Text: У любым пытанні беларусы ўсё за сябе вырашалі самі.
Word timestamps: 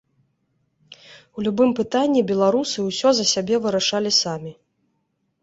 У 1.39 1.45
любым 1.47 1.69
пытанні 1.81 2.21
беларусы 2.33 2.87
ўсё 2.87 3.09
за 3.19 3.25
сябе 3.35 3.55
вырашалі 3.67 4.11
самі. 4.23 4.57